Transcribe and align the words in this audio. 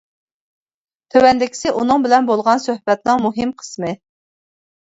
تۆۋەندىكىسى 1.15 1.73
ئۇنىڭ 1.81 2.05
بىلەن 2.07 2.31
بولغان 2.31 2.65
سۆھبەتنىڭ 2.65 3.23
مۇھىم 3.27 3.53
قىسمى. 3.61 3.93